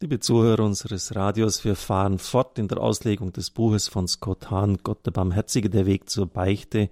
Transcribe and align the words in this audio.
Liebe 0.00 0.20
Zuhörer 0.20 0.62
unseres 0.62 1.16
Radios, 1.16 1.64
wir 1.64 1.74
fahren 1.74 2.20
fort 2.20 2.56
in 2.60 2.68
der 2.68 2.78
Auslegung 2.78 3.32
des 3.32 3.50
Buches 3.50 3.88
von 3.88 4.06
Scott 4.06 4.48
Hahn, 4.48 4.78
Gott 4.84 5.04
der 5.04 5.10
Barmherzige, 5.10 5.70
der 5.70 5.86
Weg 5.86 6.08
zur 6.08 6.26
Beichte, 6.26 6.88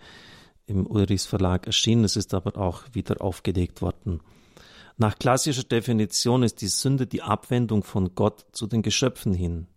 im 0.66 0.88
Ulrichs 0.88 1.24
Verlag 1.24 1.68
erschienen. 1.68 2.02
Es 2.02 2.16
ist 2.16 2.34
aber 2.34 2.60
auch 2.60 2.82
wieder 2.94 3.22
aufgelegt 3.22 3.80
worden. 3.80 4.22
Nach 4.96 5.16
klassischer 5.20 5.62
Definition 5.62 6.42
ist 6.42 6.60
die 6.62 6.66
Sünde 6.66 7.06
die 7.06 7.22
Abwendung 7.22 7.84
von 7.84 8.16
Gott 8.16 8.44
zu 8.50 8.66
den 8.66 8.82
Geschöpfen 8.82 9.34
hin. 9.34 9.68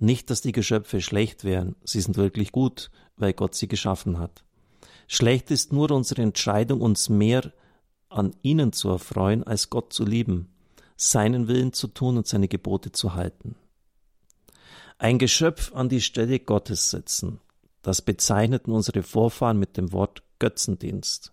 Nicht, 0.00 0.28
dass 0.28 0.40
die 0.40 0.50
Geschöpfe 0.50 1.00
schlecht 1.00 1.44
wären, 1.44 1.76
sie 1.84 2.00
sind 2.00 2.16
wirklich 2.16 2.50
gut, 2.50 2.90
weil 3.16 3.32
Gott 3.32 3.54
sie 3.54 3.68
geschaffen 3.68 4.18
hat. 4.18 4.42
Schlecht 5.06 5.52
ist 5.52 5.72
nur 5.72 5.92
unsere 5.92 6.22
Entscheidung, 6.22 6.80
uns 6.80 7.10
mehr 7.10 7.52
an 8.08 8.34
ihnen 8.42 8.72
zu 8.72 8.88
erfreuen, 8.88 9.44
als 9.44 9.70
Gott 9.70 9.92
zu 9.92 10.04
lieben 10.04 10.48
seinen 10.96 11.48
Willen 11.48 11.72
zu 11.72 11.88
tun 11.88 12.16
und 12.16 12.26
seine 12.26 12.48
Gebote 12.48 12.92
zu 12.92 13.14
halten. 13.14 13.56
Ein 14.98 15.18
Geschöpf 15.18 15.74
an 15.74 15.88
die 15.88 16.00
Stelle 16.00 16.40
Gottes 16.40 16.90
setzen, 16.90 17.40
das 17.82 18.02
bezeichneten 18.02 18.72
unsere 18.72 19.02
Vorfahren 19.02 19.58
mit 19.58 19.76
dem 19.76 19.92
Wort 19.92 20.22
Götzendienst. 20.38 21.32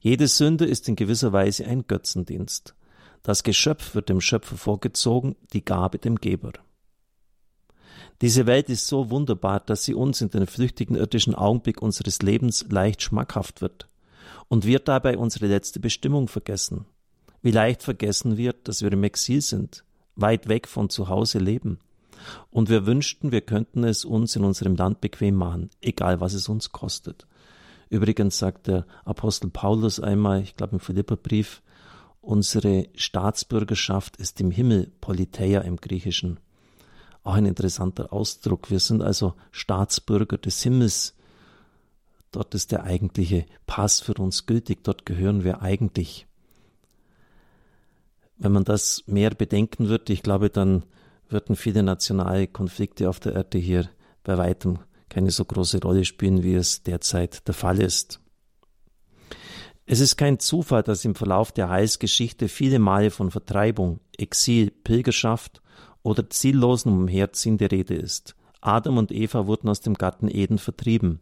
Jede 0.00 0.28
Sünde 0.28 0.64
ist 0.64 0.88
in 0.88 0.96
gewisser 0.96 1.32
Weise 1.32 1.66
ein 1.66 1.86
Götzendienst. 1.86 2.74
Das 3.22 3.42
Geschöpf 3.42 3.94
wird 3.94 4.08
dem 4.08 4.20
Schöpfer 4.20 4.56
vorgezogen, 4.56 5.36
die 5.52 5.64
Gabe 5.64 5.98
dem 5.98 6.16
Geber. 6.16 6.52
Diese 8.22 8.46
Welt 8.46 8.68
ist 8.68 8.86
so 8.86 9.10
wunderbar, 9.10 9.60
dass 9.60 9.84
sie 9.84 9.94
uns 9.94 10.20
in 10.20 10.30
den 10.30 10.46
flüchtigen 10.46 10.96
irdischen 10.96 11.34
Augenblick 11.34 11.80
unseres 11.80 12.20
Lebens 12.20 12.66
leicht 12.68 13.02
schmackhaft 13.02 13.62
wird 13.62 13.88
und 14.48 14.66
wir 14.66 14.78
dabei 14.78 15.16
unsere 15.16 15.46
letzte 15.46 15.80
Bestimmung 15.80 16.28
vergessen. 16.28 16.84
Wie 17.42 17.50
leicht 17.50 17.82
vergessen 17.82 18.36
wird, 18.36 18.68
dass 18.68 18.82
wir 18.82 18.92
im 18.92 19.04
Exil 19.04 19.40
sind, 19.40 19.84
weit 20.14 20.48
weg 20.48 20.68
von 20.68 20.90
zu 20.90 21.08
Hause 21.08 21.38
leben. 21.38 21.78
Und 22.50 22.68
wir 22.68 22.84
wünschten, 22.84 23.32
wir 23.32 23.40
könnten 23.40 23.84
es 23.84 24.04
uns 24.04 24.36
in 24.36 24.44
unserem 24.44 24.76
Land 24.76 25.00
bequem 25.00 25.36
machen, 25.36 25.70
egal 25.80 26.20
was 26.20 26.34
es 26.34 26.48
uns 26.48 26.70
kostet. 26.70 27.26
Übrigens 27.88 28.38
sagt 28.38 28.66
der 28.66 28.86
Apostel 29.04 29.50
Paulus 29.50 30.00
einmal, 30.00 30.42
ich 30.42 30.54
glaube 30.54 30.74
im 30.74 30.80
Philipperbrief, 30.80 31.62
unsere 32.20 32.88
Staatsbürgerschaft 32.94 34.16
ist 34.16 34.40
im 34.40 34.50
Himmel, 34.50 34.92
Politeia 35.00 35.62
im 35.62 35.76
Griechischen. 35.76 36.38
Auch 37.22 37.34
ein 37.34 37.46
interessanter 37.46 38.12
Ausdruck. 38.12 38.70
Wir 38.70 38.80
sind 38.80 39.02
also 39.02 39.34
Staatsbürger 39.50 40.38
des 40.38 40.62
Himmels. 40.62 41.14
Dort 42.32 42.54
ist 42.54 42.70
der 42.70 42.84
eigentliche 42.84 43.46
Pass 43.66 44.00
für 44.00 44.14
uns 44.14 44.46
gültig. 44.46 44.84
Dort 44.84 45.04
gehören 45.04 45.42
wir 45.42 45.62
eigentlich 45.62 46.26
wenn 48.40 48.52
man 48.52 48.64
das 48.64 49.04
mehr 49.06 49.30
bedenken 49.30 49.88
würde, 49.88 50.12
ich 50.12 50.22
glaube, 50.22 50.50
dann 50.50 50.84
würden 51.28 51.54
viele 51.54 51.82
nationale 51.82 52.48
Konflikte 52.48 53.08
auf 53.08 53.20
der 53.20 53.34
Erde 53.34 53.58
hier 53.58 53.88
bei 54.24 54.36
weitem 54.36 54.80
keine 55.08 55.30
so 55.30 55.44
große 55.44 55.80
Rolle 55.82 56.04
spielen, 56.04 56.42
wie 56.42 56.54
es 56.54 56.82
derzeit 56.82 57.46
der 57.46 57.54
Fall 57.54 57.80
ist. 57.80 58.20
Es 59.84 60.00
ist 60.00 60.16
kein 60.16 60.38
Zufall, 60.38 60.84
dass 60.84 61.04
im 61.04 61.16
Verlauf 61.16 61.52
der 61.52 61.68
Heilsgeschichte 61.68 62.48
viele 62.48 62.78
Male 62.78 63.10
von 63.10 63.30
Vertreibung, 63.32 63.98
Exil, 64.16 64.70
Pilgerschaft 64.70 65.60
oder 66.02 66.30
ziellosen 66.30 66.92
Umherziehen 66.92 67.58
die 67.58 67.64
Rede 67.64 67.94
ist. 67.94 68.36
Adam 68.60 68.98
und 68.98 69.10
Eva 69.10 69.46
wurden 69.46 69.68
aus 69.68 69.80
dem 69.80 69.94
Garten 69.94 70.28
Eden 70.28 70.58
vertrieben. 70.58 71.20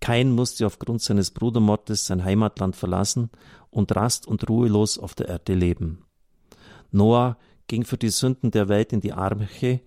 Kein 0.00 0.32
musste 0.32 0.66
aufgrund 0.66 1.02
seines 1.02 1.30
Brudermordes 1.30 2.06
sein 2.06 2.24
Heimatland 2.24 2.74
verlassen 2.74 3.30
und 3.70 3.94
rast 3.94 4.26
und 4.26 4.48
ruhelos 4.48 4.98
auf 4.98 5.14
der 5.14 5.28
Erde 5.28 5.54
leben. 5.54 6.04
Noah 6.92 7.36
ging 7.66 7.84
für 7.84 7.96
die 7.96 8.10
Sünden 8.10 8.50
der 8.50 8.68
Welt 8.68 8.92
in 8.92 9.00
die 9.00 9.12
Arche, 9.12 9.80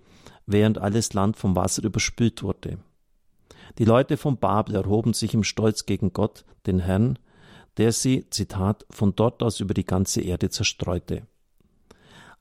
während 0.46 0.78
alles 0.78 1.14
Land 1.14 1.38
vom 1.38 1.56
Wasser 1.56 1.84
überspült 1.84 2.44
wurde. 2.44 2.78
Die 3.78 3.86
Leute 3.86 4.18
von 4.18 4.38
Babel 4.38 4.76
erhoben 4.76 5.14
sich 5.14 5.34
im 5.34 5.44
Stolz 5.44 5.86
gegen 5.86 6.14
Gott, 6.14 6.46
den 6.66 6.80
Herrn, 6.80 7.18
der 7.78 7.92
sie, 7.92 8.30
Zitat, 8.30 8.86
von 8.90 9.16
dort 9.16 9.42
aus 9.42 9.59
über 9.59 9.74
die 9.74 9.86
ganze 9.86 10.22
Erde 10.22 10.50
zerstreute. 10.50 11.28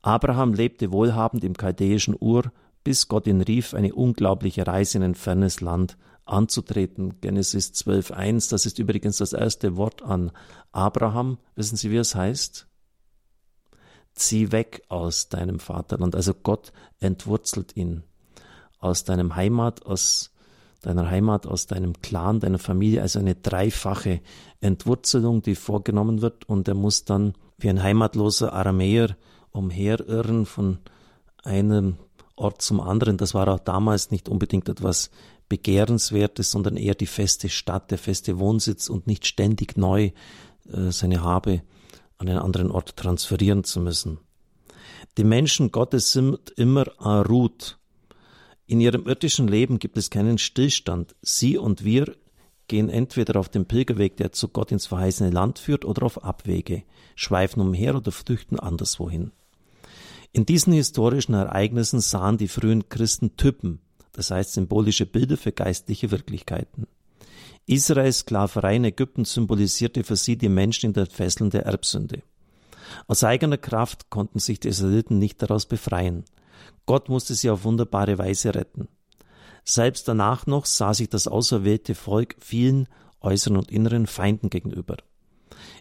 Abraham 0.02 0.52
lebte 0.52 0.92
wohlhabend 0.92 1.44
im 1.44 1.56
chaldäischen 1.56 2.16
Ur, 2.18 2.52
bis 2.84 3.08
Gott 3.08 3.26
ihn 3.26 3.40
rief, 3.40 3.74
eine 3.74 3.94
unglaubliche 3.94 4.66
Reise 4.66 4.98
in 4.98 5.04
ein 5.04 5.14
fernes 5.14 5.60
Land 5.60 5.96
anzutreten. 6.24 7.20
Genesis 7.20 7.70
12.1, 7.72 8.50
das 8.50 8.66
ist 8.66 8.78
übrigens 8.78 9.18
das 9.18 9.32
erste 9.32 9.76
Wort 9.76 10.02
an 10.02 10.32
Abraham. 10.72 11.38
Wissen 11.54 11.76
Sie, 11.76 11.90
wie 11.90 11.96
es 11.96 12.14
heißt? 12.14 12.66
Zieh 14.14 14.52
weg 14.52 14.82
aus 14.88 15.28
deinem 15.28 15.58
Vaterland. 15.58 16.14
Also 16.14 16.34
Gott 16.34 16.72
entwurzelt 17.00 17.76
ihn 17.76 18.02
aus 18.78 19.04
deinem 19.04 19.36
Heimat, 19.36 19.86
aus 19.86 20.30
deiner 20.82 21.08
Heimat, 21.08 21.46
aus 21.46 21.66
deinem 21.66 22.00
Clan, 22.02 22.40
deiner 22.40 22.58
Familie, 22.58 23.02
also 23.02 23.18
eine 23.18 23.36
dreifache 23.36 24.20
Entwurzelung, 24.60 25.42
die 25.42 25.54
vorgenommen 25.54 26.22
wird 26.22 26.48
und 26.48 26.68
er 26.68 26.74
muss 26.74 27.04
dann 27.04 27.34
wie 27.58 27.70
ein 27.70 27.82
heimatloser 27.82 28.52
Aramäer 28.52 29.16
umherirren 29.52 30.44
von 30.44 30.78
einem 31.44 31.96
Ort 32.34 32.62
zum 32.62 32.80
anderen. 32.80 33.16
Das 33.16 33.34
war 33.34 33.46
auch 33.48 33.60
damals 33.60 34.10
nicht 34.10 34.28
unbedingt 34.28 34.68
etwas 34.68 35.10
Begehrenswertes, 35.48 36.50
sondern 36.50 36.76
eher 36.76 36.94
die 36.94 37.06
feste 37.06 37.48
Stadt, 37.48 37.90
der 37.90 37.98
feste 37.98 38.38
Wohnsitz 38.38 38.88
und 38.88 39.06
nicht 39.06 39.26
ständig 39.26 39.76
neu 39.76 40.10
äh, 40.72 40.90
seine 40.90 41.22
Habe 41.22 41.62
an 42.22 42.28
einen 42.28 42.38
anderen 42.38 42.70
Ort 42.70 42.96
transferieren 42.96 43.64
zu 43.64 43.80
müssen. 43.80 44.18
Die 45.18 45.24
Menschen 45.24 45.70
Gottes 45.70 46.12
sind 46.12 46.50
immer 46.56 46.86
route. 47.26 47.74
In 48.66 48.80
ihrem 48.80 49.06
irdischen 49.06 49.48
Leben 49.48 49.78
gibt 49.78 49.98
es 49.98 50.08
keinen 50.08 50.38
Stillstand. 50.38 51.14
Sie 51.20 51.58
und 51.58 51.84
wir 51.84 52.16
gehen 52.68 52.88
entweder 52.88 53.38
auf 53.38 53.48
den 53.48 53.66
Pilgerweg, 53.66 54.16
der 54.16 54.32
zu 54.32 54.48
Gott 54.48 54.72
ins 54.72 54.86
verheißene 54.86 55.30
Land 55.30 55.58
führt, 55.58 55.84
oder 55.84 56.04
auf 56.04 56.24
Abwege, 56.24 56.84
schweifen 57.14 57.60
umher 57.60 57.94
oder 57.96 58.12
flüchten 58.12 58.58
anderswohin. 58.58 59.32
In 60.32 60.46
diesen 60.46 60.72
historischen 60.72 61.34
Ereignissen 61.34 62.00
sahen 62.00 62.38
die 62.38 62.48
frühen 62.48 62.88
Christen 62.88 63.36
Typen, 63.36 63.80
das 64.12 64.30
heißt 64.30 64.54
symbolische 64.54 65.04
Bilder 65.04 65.36
für 65.36 65.52
geistliche 65.52 66.10
Wirklichkeiten. 66.10 66.86
Israels 67.66 68.20
Sklaverei 68.20 68.76
in 68.76 68.84
Ägypten 68.84 69.24
symbolisierte 69.24 70.04
für 70.04 70.16
sie 70.16 70.36
die 70.36 70.48
Menschen 70.48 70.86
in 70.86 70.92
den 70.92 71.06
Fesseln 71.06 71.50
der 71.50 71.66
Erbsünde. 71.66 72.22
Aus 73.06 73.24
eigener 73.24 73.56
Kraft 73.56 74.10
konnten 74.10 74.38
sich 74.38 74.60
die 74.60 74.68
Israeliten 74.68 75.18
nicht 75.18 75.40
daraus 75.42 75.66
befreien. 75.66 76.24
Gott 76.86 77.08
musste 77.08 77.34
sie 77.34 77.50
auf 77.50 77.64
wunderbare 77.64 78.18
Weise 78.18 78.54
retten. 78.54 78.88
Selbst 79.64 80.08
danach 80.08 80.46
noch 80.46 80.66
sah 80.66 80.92
sich 80.92 81.08
das 81.08 81.28
auserwählte 81.28 81.94
Volk 81.94 82.36
vielen 82.40 82.88
äußeren 83.20 83.56
und 83.56 83.70
inneren 83.70 84.06
Feinden 84.06 84.50
gegenüber. 84.50 84.96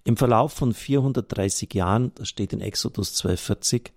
Im 0.03 0.17
Verlauf 0.17 0.53
von 0.53 0.73
430 0.73 1.73
Jahren, 1.73 2.11
das 2.15 2.29
steht 2.29 2.53
in 2.53 2.61
Exodus 2.61 3.09
1240, 3.09 3.91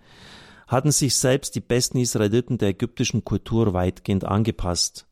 hatten 0.66 0.92
sich 0.92 1.16
selbst 1.16 1.54
die 1.54 1.60
besten 1.60 1.98
Israeliten 1.98 2.56
der 2.56 2.70
ägyptischen 2.70 3.24
Kultur 3.24 3.74
weitgehend 3.74 4.24
angepasst. 4.24 5.06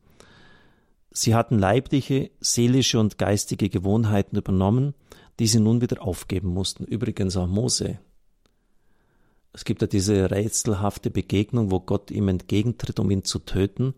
Sie 1.12 1.34
hatten 1.34 1.58
leibliche, 1.58 2.30
seelische 2.40 2.98
und 2.98 3.18
geistige 3.18 3.68
Gewohnheiten 3.68 4.36
übernommen, 4.36 4.94
die 5.38 5.46
sie 5.46 5.60
nun 5.60 5.80
wieder 5.80 6.02
aufgeben 6.02 6.48
mussten. 6.48 6.84
Übrigens 6.84 7.36
auch 7.36 7.46
Mose. 7.46 7.98
Es 9.52 9.64
gibt 9.64 9.82
ja 9.82 9.86
diese 9.86 10.30
rätselhafte 10.30 11.10
Begegnung, 11.10 11.70
wo 11.70 11.80
Gott 11.80 12.10
ihm 12.10 12.28
entgegentritt, 12.28 12.98
um 12.98 13.10
ihn 13.10 13.24
zu 13.24 13.38
töten. 13.40 13.94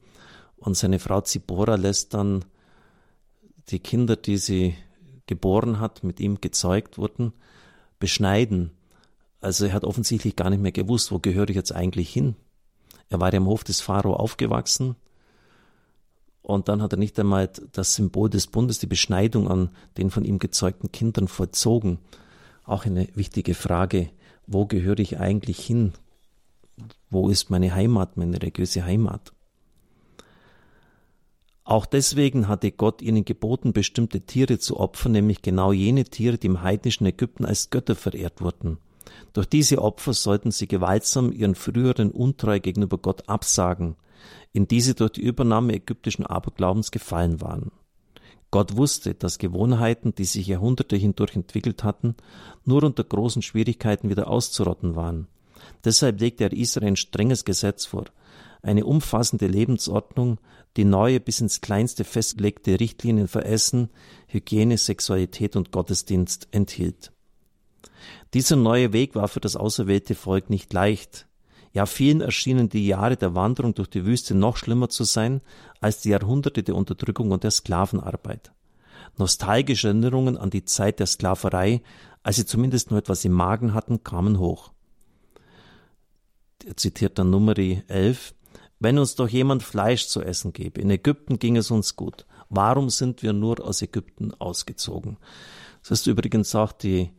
Und 0.57 0.77
seine 0.77 0.99
Frau 0.99 1.21
Zipora 1.21 1.77
lässt 1.77 2.15
dann 2.15 2.45
die 3.69 3.79
Kinder, 3.79 4.17
die 4.17 4.37
sie 4.37 4.75
geboren 5.27 5.79
hat, 5.79 6.03
mit 6.03 6.19
ihm 6.19 6.41
gezeugt 6.41 6.99
wurden, 6.99 7.33
beschneiden. 8.01 8.73
Also 9.41 9.67
er 9.67 9.73
hat 9.73 9.85
offensichtlich 9.85 10.35
gar 10.35 10.51
nicht 10.51 10.63
mehr 10.63 10.73
gewusst, 10.73 11.13
wo 11.13 11.21
gehöre 11.21 11.49
ich 11.49 11.57
jetzt 11.57 11.73
eigentlich 11.73 12.13
hin. 12.13 12.35
Er 13.09 13.21
war 13.21 13.33
ja 13.33 13.39
am 13.39 13.47
Hof 13.47 13.63
des 13.63 13.81
Pharao 13.81 14.15
aufgewachsen, 14.15 14.97
und 16.45 16.69
dann 16.69 16.83
hat 16.83 16.93
er 16.93 16.99
nicht 16.99 17.19
einmal 17.19 17.51
das 17.73 17.95
Symbol 17.95 18.29
des 18.29 18.49
Bundes, 18.49 18.79
die 18.79 18.87
Beschneidung 18.87 19.49
an 19.51 19.71
den 19.97 20.11
von 20.11 20.27
ihm 20.27 20.39
gezeugten 20.39 20.93
Kindern 20.93 21.27
vollzogen. 21.27 21.99
Auch 22.65 22.85
eine 22.85 23.09
wichtige 23.15 23.55
Frage, 23.55 24.11
wo 24.47 24.67
gehöre 24.67 24.99
ich 24.99 25.19
eigentlich 25.19 25.59
hin? 25.65 25.95
Wo 27.09 27.31
ist 27.31 27.49
meine 27.49 27.75
Heimat, 27.75 28.19
meine 28.19 28.43
religiöse 28.43 28.85
Heimat? 28.85 29.33
Auch 31.65 31.87
deswegen 31.87 32.47
hatte 32.47 32.73
Gott 32.73 33.01
ihnen 33.01 33.25
geboten, 33.25 33.73
bestimmte 33.73 34.21
Tiere 34.21 34.59
zu 34.59 34.79
opfern, 34.79 35.13
nämlich 35.13 35.41
genau 35.41 35.73
jene 35.73 36.05
Tiere, 36.05 36.37
die 36.37 36.49
im 36.49 36.61
heidnischen 36.61 37.07
Ägypten 37.07 37.47
als 37.47 37.71
Götter 37.71 37.97
verehrt 37.97 38.43
wurden. 38.43 38.77
Durch 39.33 39.47
diese 39.47 39.83
Opfer 39.83 40.13
sollten 40.13 40.51
sie 40.51 40.69
gewaltsam 40.69 41.33
ihren 41.33 41.55
früheren 41.55 42.11
Untreu 42.11 42.61
gegenüber 42.61 42.99
Gott 42.99 43.29
absagen 43.29 43.97
in 44.55 44.69
die 44.69 44.81
sie 44.81 44.95
durch 44.95 45.13
die 45.13 45.23
Übernahme 45.23 45.75
ägyptischen 45.75 46.25
Aberglaubens 46.25 46.91
gefallen 46.91 47.41
waren. 47.41 47.73
Gott 48.51 48.77
wusste, 48.77 49.15
dass 49.15 49.39
Gewohnheiten, 49.39 50.15
die 50.15 50.25
sich 50.25 50.47
Jahrhunderte 50.47 50.97
hindurch 50.97 51.35
entwickelt 51.35 51.83
hatten, 51.83 52.15
nur 52.65 52.85
unter 52.85 53.03
großen 53.03 53.43
Schwierigkeiten 53.43 54.09
wieder 54.09 54.29
auszurotten 54.29 54.95
waren. 54.95 55.27
Deshalb 55.85 56.21
legt 56.21 56.41
er 56.41 56.53
Israel 56.53 56.89
ein 56.89 56.97
strenges 56.97 57.45
Gesetz 57.45 57.85
vor, 57.85 58.05
eine 58.63 58.87
umfassende 58.87 59.49
Lebensordnung, 59.49 60.39
die 60.77 60.85
neue 60.85 61.19
bis 61.19 61.41
ins 61.41 61.61
kleinste 61.61 62.05
festgelegte 62.05 62.79
Richtlinien 62.79 63.27
für 63.27 63.45
Essen, 63.45 63.91
Hygiene, 64.29 64.79
Sexualität 64.79 65.57
und 65.57 65.73
Gottesdienst 65.73 66.49
enthielt. 66.53 67.14
Dieser 68.33 68.57
neue 68.57 68.93
Weg 68.93 69.15
war 69.15 69.29
für 69.29 69.41
das 69.41 69.57
auserwählte 69.57 70.15
Volk 70.15 70.51
nicht 70.51 70.73
leicht. 70.73 71.27
Ja, 71.73 71.87
vielen 71.87 72.21
erschienen 72.21 72.69
die 72.69 72.87
Jahre 72.87 73.17
der 73.17 73.35
Wanderung 73.35 73.75
durch 73.75 73.89
die 73.89 74.07
Wüste 74.07 74.35
noch 74.35 74.57
schlimmer 74.57 74.89
zu 74.89 75.05
sein 75.05 75.41
als 75.81 76.01
die 76.01 76.11
Jahrhunderte 76.11 76.63
der 76.63 76.77
Unterdrückung 76.77 77.33
und 77.33 77.43
der 77.43 77.51
Sklavenarbeit. 77.51 78.53
Nostalgische 79.17 79.89
Erinnerungen 79.89 80.37
an 80.37 80.51
die 80.51 80.65
Zeit 80.65 81.01
der 81.01 81.07
Sklaverei, 81.07 81.83
als 82.23 82.37
sie 82.37 82.47
zumindest 82.47 82.91
nur 82.91 82.99
etwas 82.99 83.25
im 83.25 83.33
Magen 83.33 83.75
hatten, 83.75 84.05
kamen 84.05 84.39
hoch. 84.39 84.73
Er 86.65 86.77
zitiert 86.77 87.19
dann 87.19 87.31
Numeri 87.31 87.83
11. 87.89 88.35
Wenn 88.79 88.99
uns 88.99 89.15
doch 89.15 89.29
jemand 89.29 89.63
Fleisch 89.63 90.07
zu 90.07 90.23
essen 90.23 90.53
gebe, 90.53 90.81
in 90.81 90.91
Ägypten 90.91 91.39
ging 91.39 91.57
es 91.57 91.71
uns 91.71 91.97
gut. 91.97 92.27
Warum 92.49 92.89
sind 92.89 93.23
wir 93.23 93.33
nur 93.33 93.65
aus 93.65 93.83
Ägypten 93.83 94.33
ausgezogen? 94.35 95.17
Das 95.83 96.01
ist 96.01 96.07
übrigens 96.07 96.55
auch 96.55 96.73
die 96.73 97.11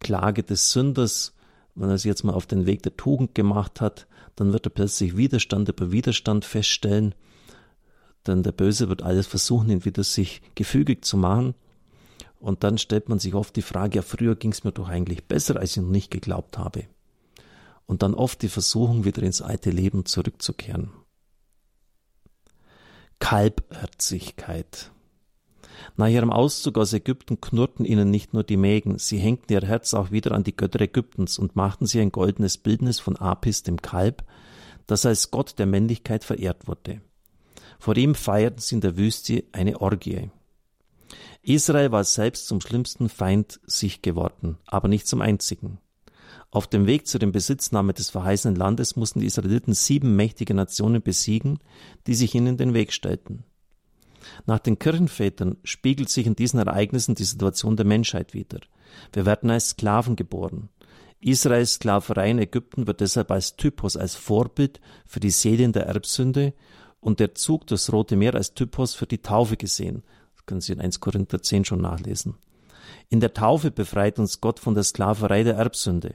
Klage 0.00 0.42
des 0.42 0.72
Sünders, 0.72 1.34
wenn 1.74 1.90
er 1.90 1.98
sich 1.98 2.08
jetzt 2.08 2.24
mal 2.24 2.34
auf 2.34 2.46
den 2.46 2.66
Weg 2.66 2.82
der 2.82 2.96
Tugend 2.96 3.34
gemacht 3.34 3.80
hat, 3.80 4.06
dann 4.36 4.52
wird 4.52 4.66
er 4.66 4.70
plötzlich 4.70 5.16
Widerstand 5.16 5.68
über 5.68 5.92
Widerstand 5.92 6.44
feststellen, 6.44 7.14
denn 8.26 8.42
der 8.42 8.52
Böse 8.52 8.88
wird 8.88 9.02
alles 9.02 9.26
versuchen, 9.26 9.70
ihn 9.70 9.84
wieder 9.84 10.04
sich 10.04 10.42
gefügig 10.54 11.04
zu 11.04 11.16
machen. 11.16 11.54
Und 12.38 12.64
dann 12.64 12.78
stellt 12.78 13.08
man 13.08 13.18
sich 13.18 13.34
oft 13.34 13.54
die 13.56 13.62
Frage, 13.62 13.96
ja, 13.96 14.02
früher 14.02 14.34
ging 14.34 14.52
es 14.52 14.64
mir 14.64 14.72
doch 14.72 14.88
eigentlich 14.88 15.24
besser, 15.24 15.56
als 15.56 15.72
ich 15.72 15.82
noch 15.82 15.90
nicht 15.90 16.10
geglaubt 16.10 16.58
habe. 16.58 16.84
Und 17.86 18.02
dann 18.02 18.14
oft 18.14 18.40
die 18.42 18.48
Versuchung, 18.48 19.04
wieder 19.04 19.22
ins 19.22 19.42
alte 19.42 19.70
Leben 19.70 20.06
zurückzukehren. 20.06 20.90
Kalbherzigkeit. 23.18 24.90
Nach 25.96 26.08
ihrem 26.08 26.32
Auszug 26.32 26.78
aus 26.78 26.92
Ägypten 26.92 27.40
knurrten 27.40 27.84
ihnen 27.84 28.10
nicht 28.10 28.34
nur 28.34 28.44
die 28.44 28.56
Mägen, 28.56 28.98
sie 28.98 29.18
hängten 29.18 29.52
ihr 29.52 29.62
Herz 29.62 29.94
auch 29.94 30.10
wieder 30.10 30.32
an 30.32 30.44
die 30.44 30.56
Götter 30.56 30.80
Ägyptens 30.80 31.38
und 31.38 31.56
machten 31.56 31.86
sie 31.86 32.00
ein 32.00 32.12
goldenes 32.12 32.58
Bildnis 32.58 33.00
von 33.00 33.16
Apis, 33.16 33.62
dem 33.62 33.80
Kalb, 33.80 34.24
das 34.86 35.06
als 35.06 35.30
Gott 35.30 35.58
der 35.58 35.66
Männlichkeit 35.66 36.24
verehrt 36.24 36.66
wurde. 36.66 37.00
Vor 37.78 37.96
ihm 37.96 38.14
feierten 38.14 38.60
sie 38.60 38.74
in 38.76 38.80
der 38.80 38.96
Wüste 38.96 39.44
eine 39.52 39.80
Orgie. 39.80 40.30
Israel 41.42 41.92
war 41.92 42.04
selbst 42.04 42.46
zum 42.46 42.60
schlimmsten 42.60 43.08
Feind 43.08 43.60
sich 43.64 44.02
geworden, 44.02 44.58
aber 44.66 44.88
nicht 44.88 45.06
zum 45.06 45.22
einzigen. 45.22 45.78
Auf 46.50 46.66
dem 46.66 46.86
Weg 46.86 47.06
zu 47.06 47.18
dem 47.18 47.32
Besitznahme 47.32 47.94
des 47.94 48.10
verheißenen 48.10 48.56
Landes 48.56 48.96
mussten 48.96 49.20
die 49.20 49.26
Israeliten 49.26 49.72
sieben 49.72 50.16
mächtige 50.16 50.52
Nationen 50.52 51.00
besiegen, 51.00 51.60
die 52.06 52.14
sich 52.14 52.34
ihnen 52.34 52.56
den 52.56 52.74
Weg 52.74 52.92
stellten. 52.92 53.44
Nach 54.46 54.58
den 54.58 54.78
Kirchenvätern 54.78 55.56
spiegelt 55.64 56.08
sich 56.08 56.26
in 56.26 56.36
diesen 56.36 56.60
Ereignissen 56.60 57.14
die 57.14 57.24
Situation 57.24 57.76
der 57.76 57.86
Menschheit 57.86 58.34
wider. 58.34 58.60
Wir 59.12 59.26
werden 59.26 59.50
als 59.50 59.70
Sklaven 59.70 60.16
geboren. 60.16 60.68
Israels 61.20 61.74
Sklaverei 61.74 62.30
in 62.30 62.38
Ägypten 62.38 62.86
wird 62.86 63.00
deshalb 63.00 63.30
als 63.30 63.56
Typus, 63.56 63.96
als 63.96 64.14
Vorbild 64.14 64.80
für 65.06 65.20
die 65.20 65.30
Seelen 65.30 65.72
der 65.72 65.86
Erbsünde 65.86 66.54
und 67.00 67.20
der 67.20 67.34
Zug 67.34 67.66
durchs 67.66 67.92
Rote 67.92 68.16
Meer 68.16 68.34
als 68.34 68.54
Typus 68.54 68.94
für 68.94 69.06
die 69.06 69.18
Taufe 69.18 69.56
gesehen. 69.56 70.02
Das 70.34 70.46
können 70.46 70.60
Sie 70.60 70.72
in 70.72 70.80
1 70.80 71.00
Korinther 71.00 71.42
10 71.42 71.66
schon 71.66 71.80
nachlesen. 71.80 72.36
In 73.10 73.20
der 73.20 73.34
Taufe 73.34 73.70
befreit 73.70 74.18
uns 74.18 74.40
Gott 74.40 74.60
von 74.60 74.74
der 74.74 74.84
Sklaverei 74.84 75.42
der 75.42 75.56
Erbsünde. 75.56 76.14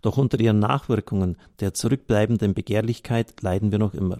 Doch 0.00 0.16
unter 0.16 0.38
ihren 0.40 0.58
Nachwirkungen 0.58 1.36
der 1.60 1.74
zurückbleibenden 1.74 2.54
Begehrlichkeit 2.54 3.42
leiden 3.42 3.72
wir 3.72 3.78
noch 3.78 3.94
immer. 3.94 4.18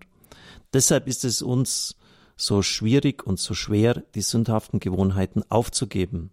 Deshalb 0.73 1.07
ist 1.07 1.25
es 1.25 1.43
uns 1.43 1.97
so 2.43 2.61
schwierig 2.63 3.25
und 3.25 3.39
so 3.39 3.55
schwer, 3.55 4.03
die 4.17 4.21
sündhaften 4.21 4.81
Gewohnheiten 4.81 5.45
aufzugeben. 5.49 6.31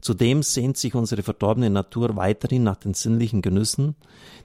Zudem 0.00 0.42
sehnt 0.42 0.78
sich 0.78 0.94
unsere 0.94 1.22
verdorbene 1.22 1.68
Natur 1.68 2.16
weiterhin 2.16 2.62
nach 2.62 2.76
den 2.76 2.94
sinnlichen 2.94 3.42
Genüssen, 3.42 3.94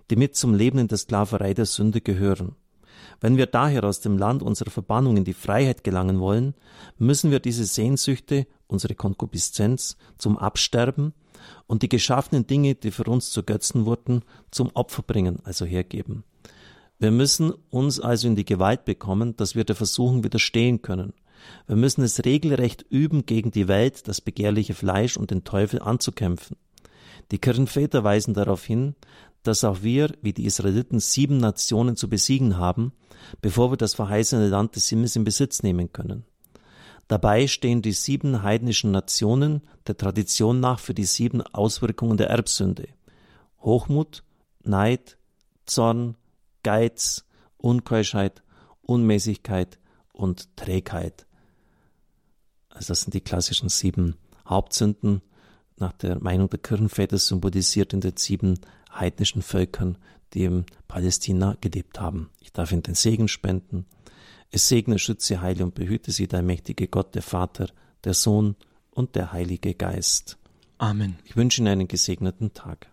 die 0.09 0.17
mit 0.17 0.35
zum 0.35 0.53
Leben 0.53 0.79
in 0.79 0.89
der 0.89 0.97
Sklaverei 0.97 1.53
der 1.53 1.65
Sünde 1.65 2.01
gehören. 2.01 2.55
Wenn 3.21 3.37
wir 3.37 3.45
daher 3.45 3.85
aus 3.85 4.01
dem 4.01 4.17
Land 4.17 4.43
unserer 4.43 4.69
Verbannung 4.69 5.15
in 5.15 5.23
die 5.23 5.33
Freiheit 5.33 5.83
gelangen 5.83 6.19
wollen, 6.19 6.55
müssen 6.97 7.31
wir 7.31 7.39
diese 7.39 7.63
Sehnsüchte, 7.63 8.45
unsere 8.67 8.95
Konkupiszenz, 8.95 9.95
zum 10.17 10.37
Absterben 10.37 11.13
und 11.67 11.83
die 11.83 11.89
geschaffenen 11.89 12.45
Dinge, 12.47 12.75
die 12.75 12.91
für 12.91 13.05
uns 13.05 13.31
zu 13.31 13.43
Götzen 13.43 13.85
wurden, 13.85 14.23
zum 14.51 14.71
Opfer 14.73 15.03
bringen, 15.03 15.39
also 15.45 15.65
hergeben. 15.65 16.25
Wir 16.99 17.11
müssen 17.11 17.51
uns 17.69 17.99
also 17.99 18.27
in 18.27 18.35
die 18.35 18.45
Gewalt 18.45 18.85
bekommen, 18.85 19.35
dass 19.35 19.55
wir 19.55 19.63
der 19.63 19.75
Versuchung 19.75 20.23
widerstehen 20.23 20.81
können. 20.81 21.13
Wir 21.67 21.75
müssen 21.75 22.03
es 22.03 22.25
regelrecht 22.25 22.85
üben, 22.89 23.25
gegen 23.25 23.51
die 23.51 23.67
Welt, 23.67 24.07
das 24.07 24.21
begehrliche 24.21 24.73
Fleisch 24.73 25.17
und 25.17 25.29
den 25.29 25.43
Teufel 25.43 25.81
anzukämpfen. 25.81 26.57
Die 27.31 27.37
Kirchenväter 27.37 28.03
weisen 28.03 28.33
darauf 28.33 28.65
hin, 28.65 28.95
dass 29.43 29.63
auch 29.63 29.83
wir, 29.83 30.11
wie 30.21 30.33
die 30.33 30.45
Israeliten, 30.45 30.99
sieben 30.99 31.37
Nationen 31.37 31.95
zu 31.95 32.09
besiegen 32.09 32.57
haben, 32.57 32.93
bevor 33.41 33.71
wir 33.71 33.77
das 33.77 33.93
verheißene 33.93 34.47
Land 34.47 34.75
des 34.75 34.89
Himmels 34.89 35.15
in 35.15 35.23
Besitz 35.23 35.63
nehmen 35.63 35.93
können. 35.93 36.25
Dabei 37.07 37.47
stehen 37.47 37.81
die 37.81 37.93
sieben 37.93 38.43
heidnischen 38.43 38.91
Nationen 38.91 39.61
der 39.87 39.95
Tradition 39.95 40.59
nach 40.59 40.79
für 40.79 40.93
die 40.93 41.05
sieben 41.05 41.41
Auswirkungen 41.41 42.17
der 42.17 42.29
Erbsünde. 42.29 42.89
Hochmut, 43.61 44.23
Neid, 44.63 45.17
Zorn, 45.65 46.15
Geiz, 46.63 47.25
Unkeuschheit, 47.57 48.43
Unmäßigkeit 48.81 49.79
und 50.13 50.55
Trägheit. 50.55 51.25
Also 52.69 52.89
das 52.89 53.01
sind 53.01 53.13
die 53.13 53.21
klassischen 53.21 53.69
sieben 53.69 54.15
Hauptsünden, 54.47 55.21
nach 55.79 55.93
der 55.93 56.19
Meinung 56.21 56.49
der 56.49 56.59
Kirchenväter 56.59 57.17
symbolisiert 57.17 57.93
in 57.93 58.01
den 58.01 58.17
sieben 58.17 58.59
heidnischen 58.91 59.41
Völkern, 59.41 59.97
die 60.33 60.45
in 60.45 60.65
Palästina 60.87 61.55
gelebt 61.61 61.99
haben. 61.99 62.29
Ich 62.41 62.51
darf 62.51 62.71
Ihnen 62.71 62.83
den 62.83 62.95
Segen 62.95 63.27
spenden. 63.27 63.85
Es 64.49 64.67
segne, 64.67 64.97
schütze, 64.97 65.41
heile 65.41 65.63
und 65.63 65.75
behüte 65.75 66.11
Sie, 66.11 66.27
der 66.27 66.41
mächtige 66.41 66.87
Gott, 66.87 67.13
der 67.15 67.21
Vater, 67.21 67.69
der 68.03 68.13
Sohn 68.13 68.55
und 68.91 69.15
der 69.15 69.31
Heilige 69.31 69.75
Geist. 69.75 70.37
Amen. 70.77 71.19
Ich 71.25 71.35
wünsche 71.35 71.61
Ihnen 71.61 71.67
einen 71.67 71.87
gesegneten 71.87 72.53
Tag. 72.53 72.89